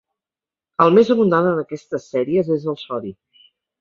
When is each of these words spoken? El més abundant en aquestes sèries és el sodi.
El 0.85 0.95
més 0.95 1.11
abundant 1.15 1.49
en 1.49 1.61
aquestes 1.65 2.07
sèries 2.15 2.51
és 2.57 2.67
el 2.75 2.81
sodi. 2.89 3.13